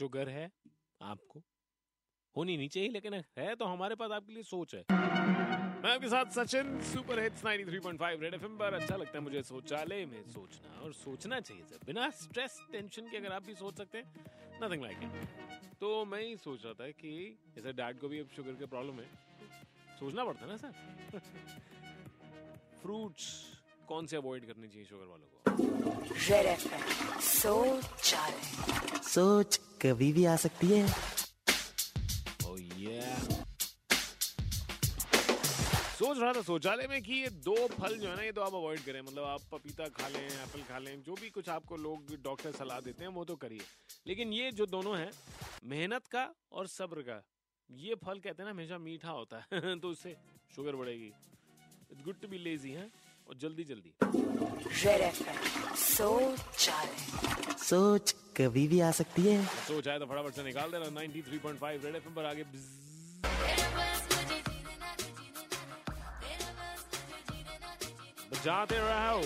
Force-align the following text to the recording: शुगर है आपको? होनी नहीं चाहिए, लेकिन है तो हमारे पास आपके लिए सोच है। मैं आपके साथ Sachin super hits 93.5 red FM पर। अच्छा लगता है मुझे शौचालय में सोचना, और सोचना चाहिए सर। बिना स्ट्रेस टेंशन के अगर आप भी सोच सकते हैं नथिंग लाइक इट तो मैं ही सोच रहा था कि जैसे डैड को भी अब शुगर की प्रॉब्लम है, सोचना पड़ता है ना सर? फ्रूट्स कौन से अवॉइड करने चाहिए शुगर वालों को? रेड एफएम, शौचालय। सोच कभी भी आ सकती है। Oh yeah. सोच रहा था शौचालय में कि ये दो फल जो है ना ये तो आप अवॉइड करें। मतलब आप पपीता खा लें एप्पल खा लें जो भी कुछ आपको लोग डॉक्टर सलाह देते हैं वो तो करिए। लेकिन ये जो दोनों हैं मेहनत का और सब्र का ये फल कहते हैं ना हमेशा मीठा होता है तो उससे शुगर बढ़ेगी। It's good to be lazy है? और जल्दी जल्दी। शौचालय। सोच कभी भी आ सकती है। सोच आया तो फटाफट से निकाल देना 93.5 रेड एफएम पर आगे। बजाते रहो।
शुगर 0.00 0.28
है 0.30 0.50
आपको? 1.00 1.42
होनी 2.34 2.56
नहीं 2.56 2.68
चाहिए, 2.68 2.88
लेकिन 2.90 3.14
है 3.38 3.54
तो 3.54 3.64
हमारे 3.66 3.94
पास 3.94 4.10
आपके 4.12 4.32
लिए 4.32 4.42
सोच 4.44 4.74
है। 4.74 4.82
मैं 4.90 5.90
आपके 5.90 6.08
साथ 6.08 6.30
Sachin 6.32 6.80
super 6.84 7.20
hits 7.20 7.44
93.5 7.44 8.20
red 8.22 8.34
FM 8.34 8.56
पर। 8.58 8.74
अच्छा 8.74 8.96
लगता 8.96 9.18
है 9.18 9.22
मुझे 9.24 9.42
शौचालय 9.42 10.04
में 10.06 10.22
सोचना, 10.30 10.80
और 10.80 10.92
सोचना 10.94 11.40
चाहिए 11.40 11.64
सर। 11.64 11.78
बिना 11.86 12.08
स्ट्रेस 12.18 12.58
टेंशन 12.72 13.08
के 13.10 13.16
अगर 13.16 13.32
आप 13.32 13.46
भी 13.46 13.54
सोच 13.54 13.76
सकते 13.76 13.98
हैं 13.98 14.06
नथिंग 14.62 14.82
लाइक 14.82 14.98
इट 15.02 15.10
तो 15.80 16.04
मैं 16.04 16.20
ही 16.22 16.36
सोच 16.38 16.64
रहा 16.64 16.74
था 16.74 16.90
कि 17.00 17.12
जैसे 17.54 17.72
डैड 17.72 17.98
को 18.00 18.08
भी 18.08 18.18
अब 18.20 18.28
शुगर 18.36 18.54
की 18.54 18.66
प्रॉब्लम 18.66 19.00
है, 19.00 19.06
सोचना 20.00 20.24
पड़ता 20.24 20.40
है 20.40 20.48
ना 20.50 20.56
सर? 20.56 20.72
फ्रूट्स 22.82 23.26
कौन 23.88 24.06
से 24.06 24.16
अवॉइड 24.16 24.46
करने 24.46 24.68
चाहिए 24.68 24.84
शुगर 24.86 25.06
वालों 25.06 25.26
को? 25.26 25.38
रेड 26.28 26.46
एफएम, 26.46 27.20
शौचालय। 27.30 28.49
सोच 29.10 29.56
कभी 29.82 30.12
भी 30.12 30.24
आ 30.24 30.34
सकती 30.36 30.66
है। 30.66 30.86
Oh 32.42 32.58
yeah. 32.80 33.38
सोच 36.00 36.18
रहा 36.18 36.32
था 36.32 36.42
शौचालय 36.42 36.86
में 36.90 37.02
कि 37.02 37.14
ये 37.14 37.28
दो 37.46 37.54
फल 37.68 37.96
जो 37.98 38.08
है 38.08 38.16
ना 38.16 38.22
ये 38.22 38.32
तो 38.32 38.40
आप 38.40 38.54
अवॉइड 38.54 38.80
करें। 38.84 39.00
मतलब 39.02 39.24
आप 39.24 39.40
पपीता 39.52 39.88
खा 39.96 40.08
लें 40.08 40.26
एप्पल 40.26 40.62
खा 40.68 40.78
लें 40.78 41.02
जो 41.02 41.14
भी 41.20 41.30
कुछ 41.30 41.48
आपको 41.48 41.76
लोग 41.76 42.14
डॉक्टर 42.24 42.52
सलाह 42.52 42.80
देते 42.80 43.04
हैं 43.04 43.10
वो 43.10 43.24
तो 43.24 43.36
करिए। 43.36 43.60
लेकिन 44.06 44.32
ये 44.32 44.50
जो 44.52 44.66
दोनों 44.66 44.96
हैं 44.98 45.10
मेहनत 45.64 46.06
का 46.06 46.24
और 46.52 46.66
सब्र 46.68 47.02
का 47.08 47.20
ये 47.70 47.94
फल 48.04 48.18
कहते 48.18 48.42
हैं 48.42 48.44
ना 48.44 48.50
हमेशा 48.50 48.78
मीठा 48.78 49.10
होता 49.10 49.44
है 49.52 49.78
तो 49.82 49.88
उससे 49.88 50.16
शुगर 50.56 50.76
बढ़ेगी। 50.76 51.12
It's 51.92 52.04
good 52.04 52.20
to 52.22 52.28
be 52.28 52.38
lazy 52.38 52.70
है? 52.70 52.90
और 53.28 53.36
जल्दी 53.36 53.64
जल्दी। 53.64 53.92
शौचालय। 55.80 56.96
सोच 57.58 58.14
कभी 58.40 58.66
भी 58.68 58.80
आ 58.80 58.90
सकती 58.90 59.22
है। 59.22 59.44
सोच 59.44 59.88
आया 59.88 59.98
तो 59.98 60.06
फटाफट 60.06 60.34
से 60.34 60.42
निकाल 60.42 60.70
देना 60.70 60.90
93.5 60.90 61.84
रेड 61.84 61.96
एफएम 61.96 62.14
पर 62.14 62.24
आगे। 62.24 62.44
बजाते 68.32 68.76
रहो। 68.78 69.22